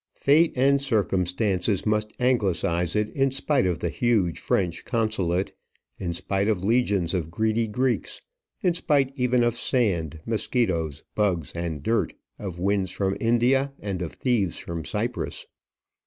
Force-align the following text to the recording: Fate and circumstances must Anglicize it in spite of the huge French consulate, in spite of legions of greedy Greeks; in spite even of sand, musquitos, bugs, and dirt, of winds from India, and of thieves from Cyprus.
Fate 0.15 0.51
and 0.55 0.81
circumstances 0.81 1.85
must 1.85 2.11
Anglicize 2.19 2.95
it 2.95 3.09
in 3.11 3.29
spite 3.29 3.67
of 3.67 3.77
the 3.77 3.89
huge 3.89 4.39
French 4.39 4.83
consulate, 4.83 5.55
in 5.99 6.11
spite 6.11 6.47
of 6.47 6.63
legions 6.63 7.13
of 7.13 7.29
greedy 7.29 7.67
Greeks; 7.67 8.19
in 8.63 8.73
spite 8.73 9.13
even 9.15 9.43
of 9.43 9.55
sand, 9.55 10.19
musquitos, 10.25 11.03
bugs, 11.13 11.51
and 11.53 11.83
dirt, 11.83 12.15
of 12.39 12.57
winds 12.57 12.89
from 12.89 13.15
India, 13.19 13.73
and 13.79 14.01
of 14.01 14.13
thieves 14.13 14.57
from 14.57 14.85
Cyprus. 14.85 15.45